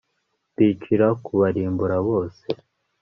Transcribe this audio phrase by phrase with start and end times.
[0.53, 2.45] mbicira kubarimbura bose